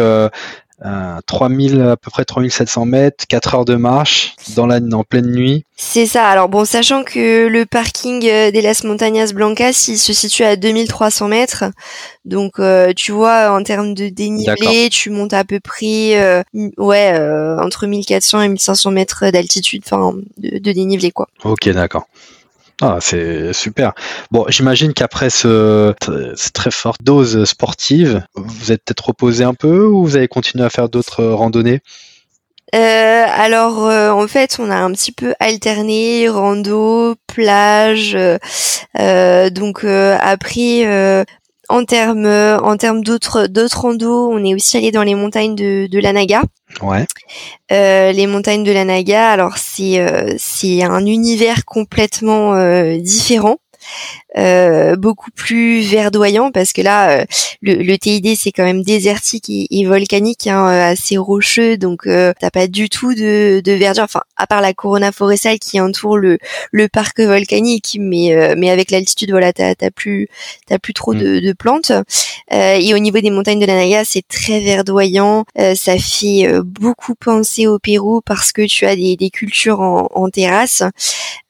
[1.25, 5.31] 3000 euh, à peu près 3700 mètres, 4 heures de marche dans la en pleine
[5.31, 5.65] nuit.
[5.75, 6.27] C'est ça.
[6.27, 10.55] Alors bon, sachant que le parking euh, des Las Montañas Blancas, il se situe à
[10.55, 11.65] 2300 mètres,
[12.25, 16.43] donc euh, tu vois en termes de dénivelé, tu montes à peu près
[16.77, 17.19] ouais
[17.61, 21.27] entre 1400 et 1500 mètres d'altitude, enfin de, de dénivelé quoi.
[21.43, 22.07] Ok, d'accord.
[22.81, 23.93] Ah, c'est super.
[24.31, 25.93] Bon, j'imagine qu'après ce,
[26.35, 30.63] cette très forte dose sportive, vous êtes peut-être reposé un peu ou vous avez continué
[30.63, 31.81] à faire d'autres randonnées?
[32.75, 39.83] Euh, alors euh, en fait on a un petit peu alterné rando, plage, euh, donc
[39.83, 41.25] après
[41.69, 45.87] en termes en termes d'autres d'autres randos, on est aussi allé dans les montagnes de,
[45.87, 46.41] de la Naga.
[46.81, 47.05] Ouais.
[47.71, 53.57] Euh, les montagnes de la Naga, alors c'est euh, c'est un univers complètement euh, différent.
[54.37, 57.25] Euh, beaucoup plus verdoyant parce que là, euh,
[57.63, 62.51] le, le, TID c'est quand même désertique et, volcanique, hein, euh, assez rocheux, donc t'as
[62.51, 64.03] pas du tout de, de, verdure.
[64.03, 66.37] Enfin, à part la corona forestale qui entoure le,
[66.71, 70.27] le parc volcanique, mais mais avec l'altitude, voilà, t'as as plus
[70.67, 71.19] t'as plus trop mm.
[71.19, 71.91] de, de, plantes.
[72.51, 75.45] et au niveau des montagnes de la Naga, c'est très verdoyant.
[75.75, 80.29] ça fait beaucoup penser au Pérou parce que tu as des, des cultures en, en
[80.29, 80.83] terrasse.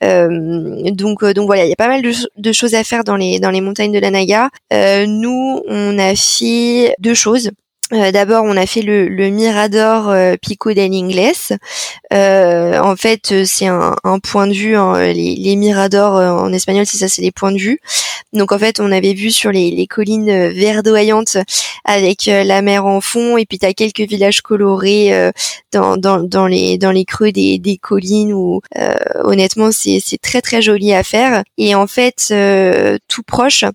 [0.01, 3.39] donc donc voilà, il y a pas mal de, de choses à faire dans les
[3.39, 4.49] dans les montagnes de la Naga.
[4.73, 7.51] Euh, nous, on a fait deux choses.
[7.91, 11.57] Euh, d'abord, on a fait le, Mirador euh, Pico del Ingles.
[12.11, 14.75] en fait, c'est un, point de vue.
[14.75, 17.79] Hein, les, les, miradors en espagnol, c'est ça, c'est les points de vue.
[18.33, 21.37] Donc en fait, on avait vu sur les, collines verdoyantes
[21.83, 25.31] avec la mer en fond, et puis tu as quelques villages colorés
[25.71, 28.61] dans, les creux des, collines où
[29.23, 31.43] honnêtement c'est très très joli à faire.
[31.57, 32.33] Et en fait,
[33.07, 33.65] tout proche,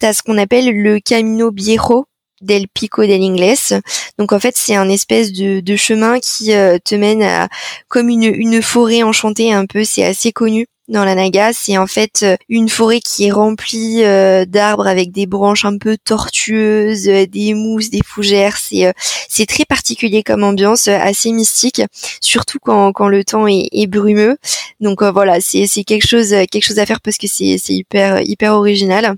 [0.00, 2.06] tu as ce qu'on appelle le Camino Viejo
[2.40, 3.80] del Pico del Ingles.
[4.18, 7.48] Donc en fait, c'est un espèce de, de chemin qui euh, te mène à
[7.88, 9.84] comme une, une forêt enchantée un peu.
[9.84, 11.52] C'est assez connu dans la Naga.
[11.52, 15.78] C'est en fait euh, une forêt qui est remplie euh, d'arbres avec des branches un
[15.78, 18.56] peu tortueuses, des mousses, des fougères.
[18.56, 18.92] C'est
[19.28, 21.82] c'est très particulier comme ambiance, assez mystique,
[22.20, 24.38] surtout quand, quand le temps est, est brumeux.
[24.80, 28.20] Donc voilà, c'est c'est quelque chose quelque chose à faire parce que c'est c'est hyper
[28.22, 29.16] hyper original.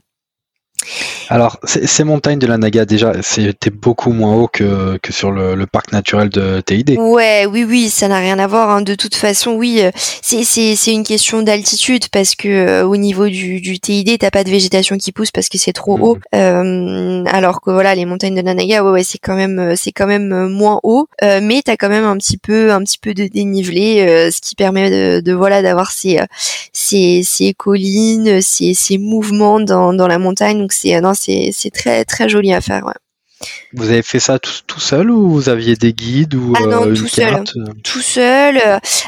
[1.28, 5.66] Alors, ces montagnes de la Naga, déjà, c'était beaucoup moins haut que, que sur le,
[5.66, 6.96] parc naturel de TID.
[6.98, 8.70] Ouais, oui, oui, ça n'a rien à voir.
[8.70, 8.82] Hein.
[8.82, 9.90] De toute façon, oui, euh,
[10.22, 14.50] c'est une question d'altitude parce que euh, au niveau du, du TID, t'as pas de
[14.50, 16.16] végétation qui pousse parce que c'est trop haut.
[16.32, 16.40] Mhm.
[16.40, 19.92] Euh, alors que voilà, les montagnes de la Naga, ouais, ouais, c'est quand même, c'est
[19.92, 23.14] quand même moins haut, euh, mais t'as quand même un petit peu, un petit peu
[23.14, 26.20] de dénivelé, ce qui permet de, de voilà d'avoir ces,
[26.72, 30.58] ces, ces collines, ces, ces mouvements dans, dans la montagne.
[30.58, 32.84] Donc c'est c'est très très joli à faire.
[33.74, 36.94] Vous avez fait ça tout, seul ou vous aviez des guides ou ah non, euh,
[36.94, 37.42] tout seul.
[37.82, 38.60] Tout seul.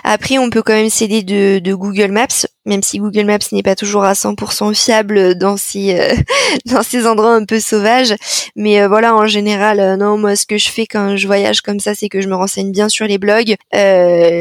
[0.02, 3.76] Après, on peut quand même s'aider de, Google Maps, même si Google Maps n'est pas
[3.76, 6.14] toujours à 100% fiable dans ces euh,
[6.66, 8.14] dans ces endroits un peu sauvages.
[8.56, 11.80] Mais euh, voilà, en général, non, moi, ce que je fais quand je voyage comme
[11.80, 13.56] ça, c'est que je me renseigne bien sur les blogs,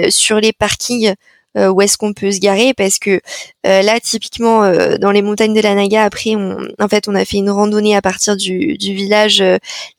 [0.09, 1.13] sur les parkings.
[1.55, 3.21] Euh, où est-ce qu'on peut se garer parce que
[3.67, 7.13] euh, là typiquement euh, dans les montagnes de la Naga après on, en fait on
[7.13, 9.43] a fait une randonnée à partir du, du village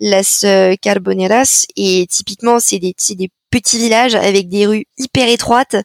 [0.01, 0.45] Las
[0.83, 5.77] Carboneras et typiquement c'est des, des petits villages avec des rues hyper étroites.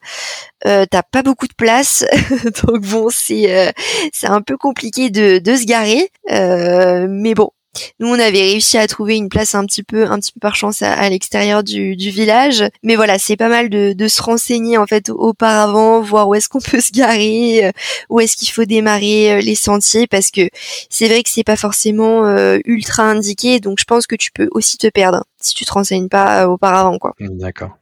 [0.65, 2.03] Euh, T'as pas beaucoup de place,
[2.63, 3.71] donc bon, c'est
[4.11, 6.09] c'est un peu compliqué de, de se garer.
[6.31, 7.51] Euh, mais bon,
[7.99, 10.55] Nous, on avait réussi à trouver une place un petit peu, un petit peu par
[10.55, 12.63] chance à, l'extérieur du, village.
[12.83, 16.59] Mais voilà, c'est pas mal de, se renseigner en fait auparavant, voir où est-ce qu'on
[16.59, 17.71] peut se garer, euh,
[18.09, 20.49] où est-ce qu'il faut démarrer euh, les sentiers, parce que
[20.89, 23.59] c'est vrai que c'est pas forcément euh, ultra indiqué.
[23.59, 26.97] Donc, je pense que tu peux aussi te perdre si tu te renseignes pas auparavant,
[26.97, 27.15] quoi.
[27.19, 27.78] D'accord.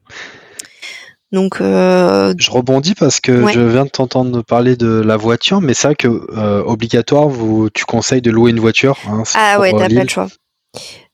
[1.32, 2.34] Donc, euh...
[2.38, 5.96] je rebondis parce que je viens de t'entendre parler de la voiture, mais c'est vrai
[5.96, 8.98] que euh, obligatoire, vous, tu conseilles de louer une voiture.
[9.10, 10.28] Hein, ah ouais, t'as pas le choix.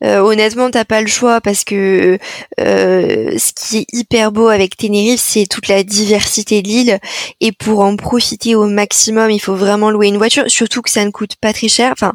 [0.04, 2.18] Euh, honnêtement, t'as pas le choix parce que
[2.60, 7.00] euh, ce qui est hyper beau avec Tenerife, c'est toute la diversité de l'île.
[7.40, 10.44] Et pour en profiter au maximum, il faut vraiment louer une voiture.
[10.48, 11.92] Surtout que ça ne coûte pas très cher.
[11.94, 12.14] Enfin,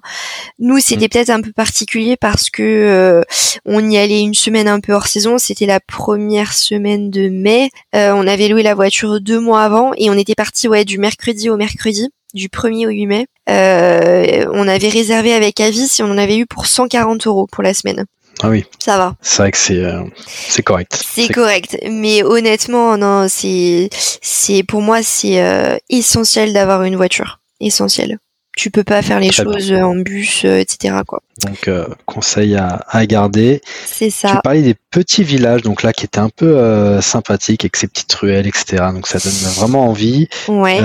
[0.59, 1.09] nous, c'était mm.
[1.09, 3.23] peut-être un peu particulier parce que euh,
[3.65, 5.39] on y allait une semaine un peu hors saison.
[5.39, 7.71] C'était la première semaine de mai.
[7.95, 11.49] on avait loué la voiture deux mois avant et on était parti ouais du mercredi
[11.49, 13.27] au mercredi du 1er au 8 mai.
[13.49, 17.63] Euh, on avait réservé avec Avis et on en avait eu pour 140 euros pour
[17.63, 18.05] la semaine.
[18.43, 18.65] Ah oui.
[18.79, 19.17] Ça va.
[19.21, 20.97] C'est vrai que c'est euh, c'est correct.
[20.97, 23.89] C'est correct, mais honnêtement non, c'est
[24.23, 28.19] c'est pour moi c'est euh, essentiel d'avoir une voiture, essentiel.
[28.57, 30.97] Tu peux pas faire les choses en bus, etc.
[31.07, 31.23] quoi.
[31.45, 31.71] Donc
[32.07, 33.61] conseil à, à garder.
[33.87, 34.31] C'est ça.
[34.31, 38.13] Tu parlais des petits villages, donc là qui étaient un peu sympathiques avec ces petites
[38.15, 38.87] ruelles, etc.
[38.93, 40.29] Donc ça donne vraiment envie.
[40.49, 40.81] Ouais.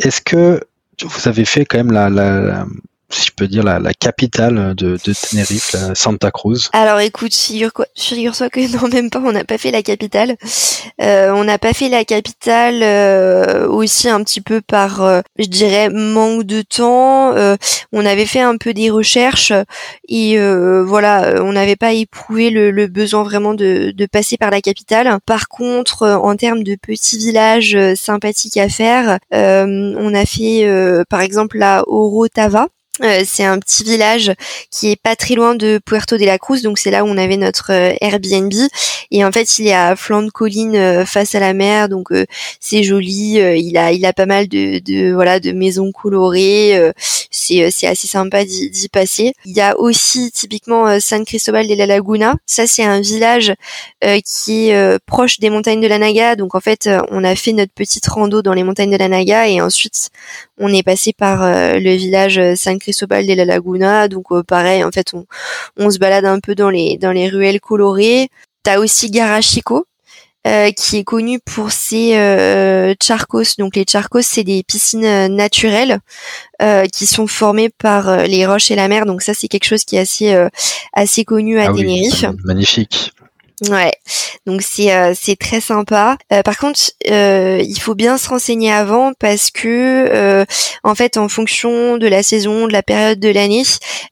[0.00, 0.60] Est-ce que
[1.02, 2.66] vous avez fait quand même la,
[3.10, 8.60] si je peux dire, la, capitale de, de Tenerife, Santa Cruz Alors écoute, figure-toi que
[8.76, 10.36] non, même pas, on n'a pas fait la capitale.
[11.00, 15.46] Euh, on n'a pas fait la capitale euh, aussi un petit peu par, euh, je
[15.46, 17.34] dirais, manque de temps.
[17.92, 19.52] on avait fait un peu des recherches
[20.08, 20.38] et
[20.84, 25.18] voilà, on n'avait pas éprouvé le, besoin vraiment de, de, passer par la capitale.
[25.26, 31.58] Par contre, en termes de petits villages sympathiques à faire, on a fait par exemple
[31.58, 32.68] la Orotava.
[33.02, 34.32] Euh, c'est un petit village
[34.70, 37.16] qui est pas très loin de Puerto de la Cruz, donc c'est là où on
[37.16, 38.52] avait notre euh, Airbnb.
[39.10, 42.08] Et en fait, il est à flanc de colline euh, face à la mer, donc
[42.60, 43.38] c'est joli.
[43.38, 46.92] il a il a pas mal de, de voilà de maisons colorées.
[47.30, 49.32] c'est c'est assez sympa d'y passer.
[49.44, 52.34] Il y a aussi typiquement San Cristobal de la Laguna.
[52.46, 53.52] Ça c'est un village
[54.24, 56.36] qui est proche des montagnes de la Naga.
[56.36, 59.48] Donc en fait, on a fait notre petite rando dans les montagnes de la Naga
[59.48, 60.10] et ensuite
[60.60, 64.08] on est passé par le village San Cristobal de la Laguna.
[64.08, 67.60] Donc euh, pareil, en fait, on, se balade un peu dans les dans les ruelles
[67.60, 68.28] colorées.
[68.62, 69.86] T'as aussi Garachico,
[70.46, 73.56] euh, qui est connu pour ses euh, charcos.
[73.58, 75.98] Donc les charcos, c'est des piscines naturelles
[76.92, 79.06] qui sont formées par les roches et la mer.
[79.06, 80.46] Donc ça, c'est quelque chose qui est assez
[80.92, 82.26] assez connu à ah Tenerife.
[82.44, 83.12] magnifique.
[83.68, 83.92] Ouais,
[84.46, 86.16] donc c'est euh, c'est très sympa.
[86.32, 90.46] Euh, par contre, euh, il faut bien se renseigner avant parce que
[90.82, 93.64] en fait, en fonction de la saison, de la période de l'année,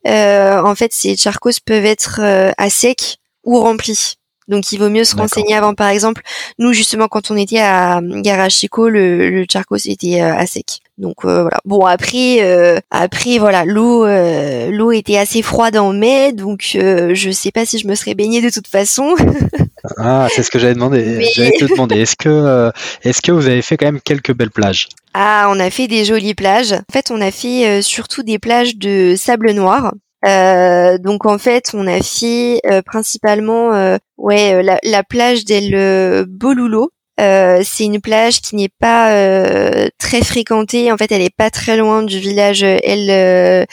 [0.04, 2.20] en fait, ces charcos peuvent être
[2.58, 4.16] à sec ou remplis.
[4.48, 5.74] Donc il vaut mieux se renseigner avant.
[5.74, 6.22] Par exemple,
[6.58, 10.80] nous justement quand on était à Garachico, le, le charcos était à sec.
[10.98, 11.58] Donc euh, voilà.
[11.64, 17.30] Bon après euh, après voilà l'eau euh, l'eau était assez froide en mai donc je
[17.32, 19.14] sais pas si je me serais baignée de toute façon.
[19.98, 21.24] ah c'est ce que j'avais demandé.
[21.34, 22.70] J'allais te demander est-ce que
[23.02, 24.88] est-ce que vous avez fait quand même quelques belles plages?
[25.14, 26.72] Ah on a fait des jolies plages.
[26.72, 29.92] En fait on a fait surtout des plages de sable noir.
[30.24, 37.84] donc en fait, on a fait principalement ouais la, la plage d'El Bolulo euh, c'est
[37.84, 40.92] une plage qui n'est pas euh, très fréquentée.
[40.92, 43.64] En fait, elle est pas très loin du village El euh,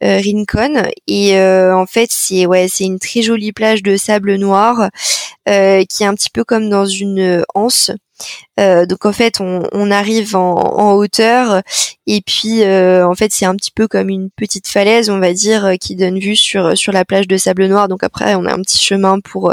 [0.00, 0.82] Rincon.
[1.08, 4.90] Et en fait, c'est ouais, c'est une très jolie plage de sable noir
[5.46, 7.90] qui est un petit peu comme dans une anse.
[8.60, 11.62] Euh, donc en fait, on, arrive en, hauteur
[12.06, 15.32] et puis euh, en fait c'est un petit peu comme une petite falaise, on va
[15.32, 17.88] dire, euh, qui donne vue sur sur la plage de sable noir.
[17.88, 19.52] Donc après, on a un petit chemin pour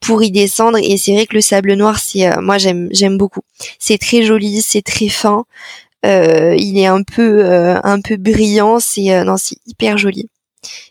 [0.00, 3.42] pour y descendre et c'est vrai que le sable noir, c'est moi j'aime j'aime beaucoup.
[3.78, 5.44] C'est très joli, c'est très fin.
[6.04, 7.44] il est un peu
[7.84, 10.28] un peu brillant, c'est non c'est hyper joli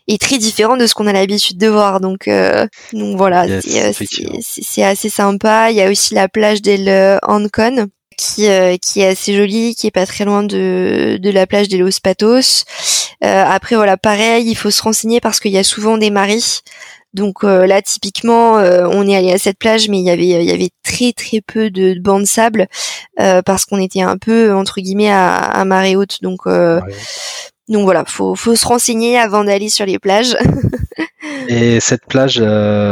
[0.07, 1.99] est très différent de ce qu'on a l'habitude de voir.
[1.99, 3.91] Donc, euh, donc voilà, euh,
[4.41, 5.71] c'est assez sympa.
[5.71, 9.87] Il y a aussi la plage d'El Ancon qui, euh, qui est assez jolie, qui
[9.87, 12.65] est pas très loin de, de la plage des Los Patos.
[13.21, 16.61] après voilà, pareil, il faut se renseigner parce qu'il y a souvent des maris.
[17.15, 20.51] Donc là, typiquement, on est allé à cette plage, mais il y avait il y
[20.51, 22.67] avait très très peu de, bancs de sable
[23.17, 26.21] parce qu'on était un peu entre guillemets à, à marée haute.
[26.21, 26.41] Donc
[27.69, 30.35] donc voilà, faut faut se renseigner avant d'aller sur les plages.
[31.47, 32.41] Et cette plage,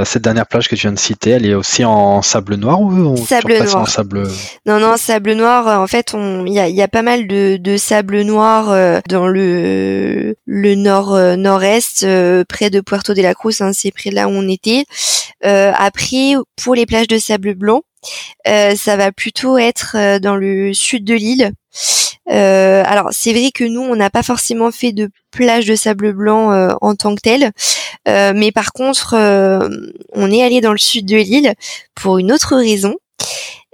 [0.05, 3.15] cette dernière plage que tu viens de citer, elle est aussi en sable noir ou
[3.17, 4.23] sable noir en sable
[4.65, 5.79] Non, non, sable noir.
[5.79, 10.35] En fait, il y a, y a, pas mal de, de sable noir dans le
[10.45, 12.05] le nord nord-est,
[12.49, 13.61] près de Puerto de la Cruz.
[13.61, 14.85] Hein, c'est près de là où on était.
[15.43, 17.81] après, pour les plages de sable blanc,
[18.45, 21.51] ça va plutôt être dans le sud de l'île.
[22.29, 26.11] Euh, alors c'est vrai que nous on n'a pas forcément fait de plage de sable
[26.11, 27.51] blanc euh, en tant que telle,
[28.07, 29.15] euh, mais par contre
[30.13, 31.53] on est allé dans le sud de l'île
[31.95, 32.95] pour une autre raison,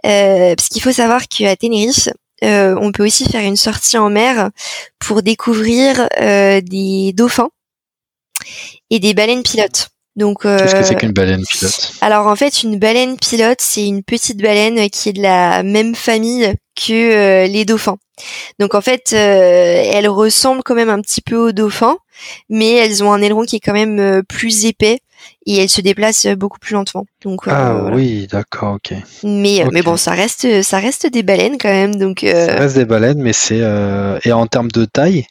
[0.03, 2.09] parce qu'il faut savoir qu'à Tenerife
[2.41, 4.49] on peut aussi faire une sortie en mer
[4.99, 7.49] pour découvrir des dauphins
[8.89, 9.92] et des baleines pilotes.
[10.15, 11.93] Donc, qu'est-ce que c'est qu'une baleine pilote?
[12.01, 15.95] Alors en fait, une baleine pilote, c'est une petite baleine qui est de la même
[15.95, 17.97] famille que les dauphins.
[18.59, 21.97] Donc en fait, euh, elles ressemblent quand même un petit peu aux dauphins,
[22.49, 24.99] mais elles ont un aileron qui est quand même euh, plus épais
[25.45, 27.05] et elles se déplacent beaucoup plus lentement.
[27.23, 28.93] Donc euh, ah oui, d'accord, ok.
[29.23, 32.19] Mais mais bon, ça reste ça reste des baleines quand même, donc.
[32.21, 33.61] Ça reste des baleines, mais c'est
[34.25, 35.25] et en termes de taille?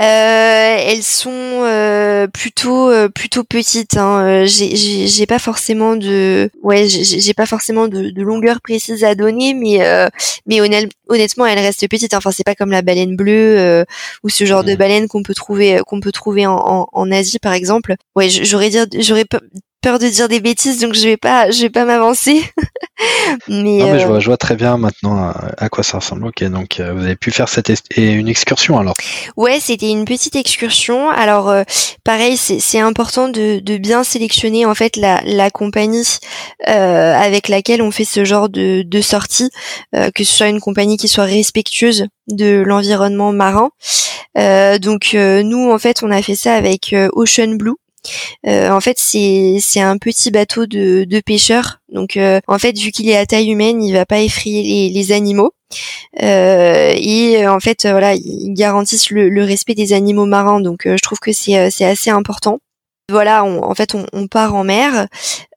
[0.00, 3.96] Euh, elles sont euh, plutôt euh, plutôt petites.
[3.98, 4.44] Hein.
[4.46, 9.80] J'ai pas forcément de ouais j'ai pas forcément de, longueur précise à donner, mais
[10.46, 10.60] mais
[11.08, 12.14] honnêtement elles restent petites.
[12.14, 13.84] Enfin c'est pas comme la baleine bleue
[14.22, 17.52] ou ce genre de baleine qu'on peut trouver qu'on peut trouver en, en, Asie par
[17.52, 17.96] exemple.
[18.16, 19.26] Ouais j'aurais dire j'aurais
[19.80, 22.42] peur de dire des bêtises, donc je vais pas, je vais pas m'avancer.
[23.48, 26.26] mais, non, mais je, euh, vois, je vois très bien maintenant à, quoi ça ressemble.
[26.26, 28.94] Ok, donc euh, vous avez pu faire cette et une excursion alors.
[29.36, 31.08] Ouais, c'était une petite excursion.
[31.10, 31.62] Alors euh,
[32.04, 36.18] pareil, c'est important de, de, bien sélectionner en fait la, la compagnie
[36.66, 39.50] avec laquelle on fait ce genre de, de sortie,
[39.92, 43.70] que ce soit une compagnie qui soit respectueuse de l'environnement marin.
[44.36, 47.76] donc nous en fait on a fait ça avec Ocean Blue
[48.46, 51.80] euh, en fait, c'est un petit bateau de, de pêcheurs.
[51.92, 54.88] Donc, euh, en fait, vu qu'il est à taille humaine, il va pas effrayer les,
[54.88, 55.52] les animaux.
[56.22, 60.60] Euh, et en fait, voilà, ils garantissent le, le, respect des animaux marins.
[60.60, 62.58] Donc, je trouve que c'est c'est assez important.
[63.10, 65.08] Voilà, en fait, on, part en mer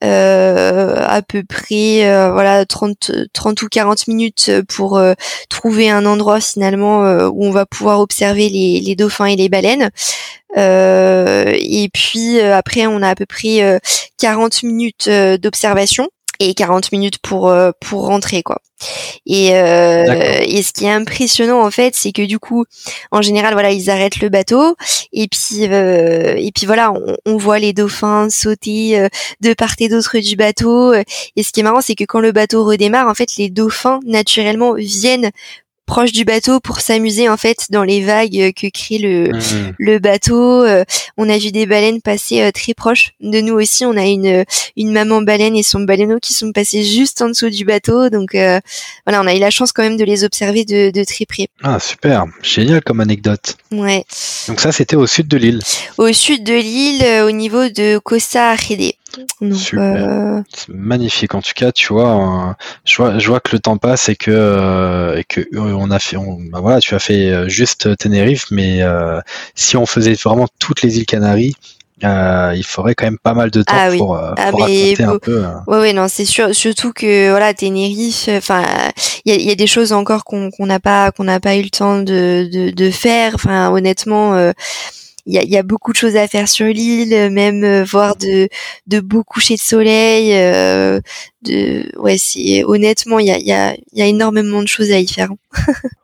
[0.03, 5.13] euh, à peu près euh, voilà 30, 30 ou 40 minutes pour euh,
[5.49, 9.91] trouver un endroit finalement où on va pouvoir observer les, les dauphins et les baleines.
[10.55, 13.79] et puis après, on a à peu près
[14.17, 16.09] 40 minutes d'observation
[16.49, 18.62] et 40 minutes pour euh, pour rentrer quoi.
[19.25, 22.65] Et euh, et ce qui est impressionnant en fait, c'est que du coup,
[23.12, 24.75] en général, voilà, ils arrêtent le bateau
[25.13, 29.08] et puis euh, et puis voilà, on, on, voit les dauphins sauter euh,
[29.41, 30.93] de part et d'autre du bateau.
[30.93, 33.99] Et ce qui est marrant, c'est que quand le bateau redémarre, en fait, les dauphins
[34.06, 35.32] naturellement viennent
[35.86, 39.74] proche du bateau pour s'amuser en fait dans les vagues que crée le, mmh.
[39.78, 40.63] le bateau.
[40.63, 40.84] Euh,
[41.17, 43.86] on a vu des baleines passer euh, très proches de nous aussi.
[43.86, 44.46] On a une,
[44.78, 48.10] une maman baleine et son baleineau qui sont passés juste en dessous du bateau.
[48.10, 48.60] Donc euh,
[49.06, 51.48] voilà, on a eu la chance quand même de les observer de, de très près.
[51.63, 53.58] Ah super, génial comme anecdote.
[53.72, 54.06] Ouais.
[54.48, 55.60] Donc ça c'était au sud de l'île.
[55.98, 58.93] Au sud de l'île, au niveau de Costa Arrede.
[59.41, 63.78] Euh, c'est magnifique en tout cas, tu vois, je vois, je vois que le temps
[63.78, 66.17] passe et que, euh, et que euh, on a fait,
[66.52, 68.82] bah voilà, tu as fait juste Tenerife, mais
[69.56, 71.56] si on faisait vraiment toutes les îles Canaries,
[72.02, 75.43] il faudrait quand même pas mal de temps ah pour, ah, raconter un peu.
[75.67, 76.54] Oui, oui, non, c'est sûr.
[76.56, 78.63] Surtout que voilà, Tenerife, enfin,
[79.26, 81.99] il y a, des choses encore qu'on n'a pas qu'on n'a pas eu le temps
[81.99, 83.34] de, de, de faire.
[83.36, 84.54] Enfin, honnêtement
[85.25, 88.15] il y a, y a, beaucoup de choses à faire sur l'île, même euh, voir
[88.17, 88.49] de,
[88.88, 90.33] de beaux couchers de soleil.
[90.33, 90.99] Euh,
[91.41, 94.99] de, ouais, c'est honnêtement, il y a, y, a, y a énormément de choses à
[94.99, 95.29] y faire.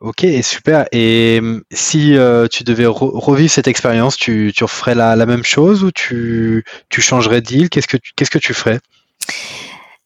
[0.00, 0.86] ok, super.
[0.92, 5.44] Et hum, si euh, tu devais revivre cette expérience, tu, tu referais la, la même
[5.44, 7.68] chose ou tu, tu changerais d'île?
[7.68, 8.80] Qu'est-ce que tu, qu'est-ce que tu ferais?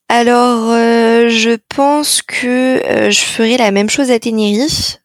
[0.09, 0.71] Alors,
[1.29, 4.99] je pense que je ferais la même chose à Tenerife.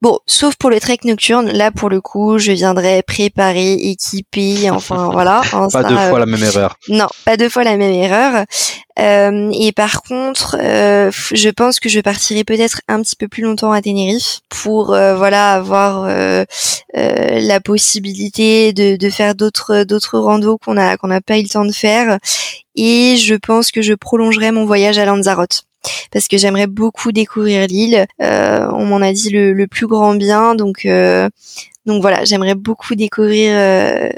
[0.00, 5.10] Bon, sauf pour le trek nocturne, là pour le coup, je viendrai préparer, équiper, enfin
[5.12, 5.42] voilà.
[5.52, 6.76] Hein, pas deux fois la même erreur.
[6.88, 8.44] Non, pas deux fois la même erreur.
[9.00, 13.42] Euh, et par contre, euh, je pense que je partirai peut-être un petit peu plus
[13.42, 16.08] longtemps à Tenerife pour euh, voilà avoir
[16.94, 21.48] la possibilité de, de faire d'autres d'autres randos qu'on a qu'on n'a pas eu le
[21.48, 22.18] temps de faire.
[22.76, 25.67] Et je pense que je prolongerai mon voyage à Lanzarote
[26.10, 28.06] parce que j'aimerais beaucoup découvrir l'île.
[28.20, 31.28] Euh, on m'en a dit le, plus grand bien, donc euh,
[31.86, 33.54] Donc voilà, j'aimerais beaucoup découvrir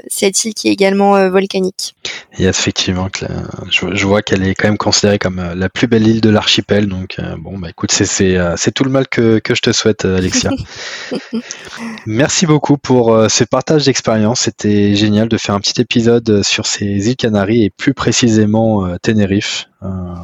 [0.07, 1.95] cette île qui est également volcanique.
[2.37, 3.07] Et effectivement,
[3.69, 6.87] je, vois qu'elle est quand même considérée comme la plus belle île de l'archipel.
[6.87, 10.51] Donc bon, bah écoute, c'est tout le mal que, que je te souhaite, Alexia.
[12.05, 14.41] Merci beaucoup pour ce partage d'expérience.
[14.41, 19.69] C'était génial de faire un petit épisode sur ces îles Canaries et plus précisément Tenerife.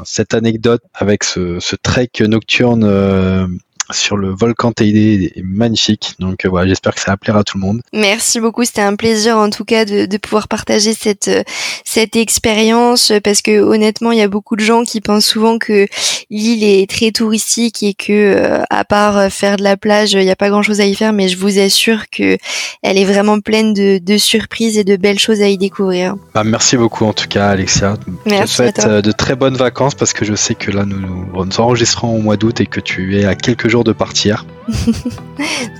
[0.03, 3.57] cette anecdote avec ce, ce trek nocturne
[3.91, 4.95] sur le volcan Teide
[5.35, 6.15] est magnifique.
[6.19, 7.81] Donc euh, voilà, j'espère que ça va plaire à tout le monde.
[7.93, 11.43] Merci beaucoup, c'était un plaisir en tout cas de, de pouvoir partager cette euh,
[11.83, 15.87] cette expérience parce que honnêtement, il y a beaucoup de gens qui pensent souvent que
[16.29, 20.31] l'île est très touristique et que euh, à part faire de la plage, il n'y
[20.31, 22.37] a pas grand-chose à y faire, mais je vous assure que
[22.83, 26.15] elle est vraiment pleine de, de surprises et de belles choses à y découvrir.
[26.33, 27.95] Bah, merci beaucoup en tout cas Alexia.
[28.25, 30.99] Merci je te souhaite de très bonnes vacances parce que je sais que là nous,
[30.99, 34.45] nous enregistrons au mois d'août et que tu es à quelques jours de partir.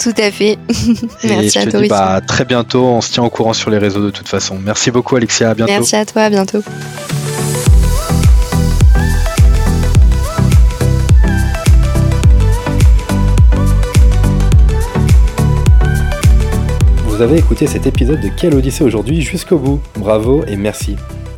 [0.01, 0.57] Tout à fait.
[1.23, 1.81] Merci à toi.
[1.81, 4.57] Dis, bah, très bientôt, on se tient au courant sur les réseaux de toute façon.
[4.63, 5.71] Merci beaucoup Alexia, à bientôt.
[5.71, 6.61] Merci à toi, à bientôt.
[17.17, 19.81] Vous avez écouté cet épisode de Quelle Odyssée aujourd'hui jusqu'au bout.
[19.95, 20.97] Bravo et merci.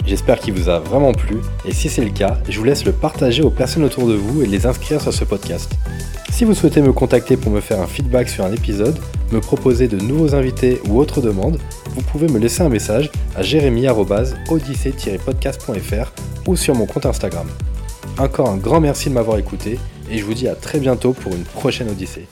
[0.10, 2.92] J'espère qu'il vous a vraiment plu et si c'est le cas, je vous laisse le
[2.92, 5.72] partager aux personnes autour de vous et les inscrire sur ce podcast.
[6.32, 8.98] Si vous souhaitez me contacter pour me faire un feedback sur un épisode,
[9.32, 11.60] me proposer de nouveaux invités ou autres demandes,
[11.92, 16.12] vous pouvez me laisser un message à jérémy-odyssée-podcast.fr
[16.48, 17.46] ou sur mon compte Instagram.
[18.18, 19.78] Encore un grand merci de m'avoir écouté
[20.10, 22.26] et je vous dis à très bientôt pour une prochaine Odyssée.